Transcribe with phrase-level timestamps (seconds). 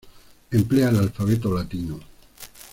[0.49, 1.99] Emplea el alfabeto latino.